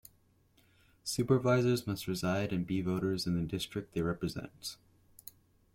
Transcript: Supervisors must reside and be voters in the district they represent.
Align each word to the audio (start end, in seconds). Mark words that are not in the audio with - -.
Supervisors 1.03 1.85
must 1.85 2.07
reside 2.07 2.51
and 2.51 2.65
be 2.65 2.81
voters 2.81 3.27
in 3.27 3.35
the 3.35 3.45
district 3.45 3.93
they 3.93 4.01
represent. 4.01 4.77